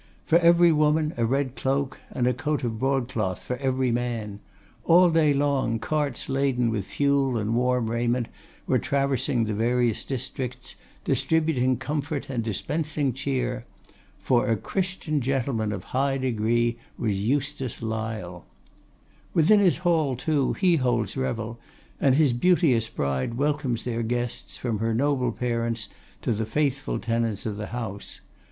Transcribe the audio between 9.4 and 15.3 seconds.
the various districts, distributing comfort and dispensing cheer. For a Christian